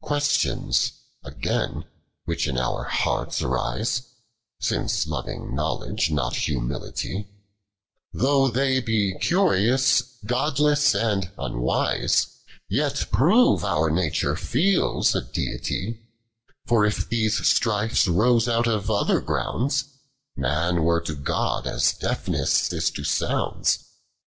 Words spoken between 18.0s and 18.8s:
rose out